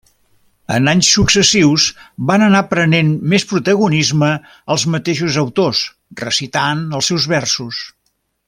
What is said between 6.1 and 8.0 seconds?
recitant els seus versos.